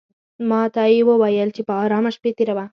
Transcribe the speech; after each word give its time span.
ماته 0.49 0.83
یې 0.93 0.99
وویل 1.09 1.49
چې 1.55 1.61
په 1.67 1.73
آرامه 1.83 2.11
شپې 2.15 2.31
تېروه. 2.37 2.65